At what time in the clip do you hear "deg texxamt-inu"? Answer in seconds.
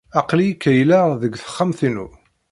1.21-2.07